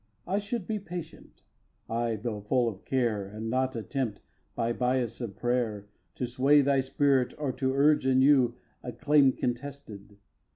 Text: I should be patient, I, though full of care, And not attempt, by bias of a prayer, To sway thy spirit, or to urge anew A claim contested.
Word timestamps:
I 0.25 0.39
should 0.39 0.65
be 0.65 0.79
patient, 0.79 1.43
I, 1.87 2.15
though 2.15 2.41
full 2.41 2.67
of 2.67 2.85
care, 2.85 3.27
And 3.27 3.51
not 3.51 3.75
attempt, 3.75 4.23
by 4.55 4.73
bias 4.73 5.21
of 5.21 5.29
a 5.29 5.33
prayer, 5.33 5.89
To 6.15 6.25
sway 6.25 6.61
thy 6.63 6.79
spirit, 6.81 7.35
or 7.37 7.51
to 7.51 7.75
urge 7.75 8.07
anew 8.07 8.55
A 8.81 8.93
claim 8.93 9.31
contested. 9.31 10.17